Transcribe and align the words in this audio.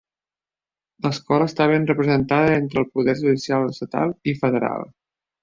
L'escola 1.07 1.47
està 1.49 1.67
ben 1.71 1.85
representada 1.89 2.57
entre 2.63 2.81
el 2.85 2.89
poder 2.97 3.17
judicial 3.21 3.69
estatal 3.75 4.17
i 4.33 4.37
federal. 4.43 4.91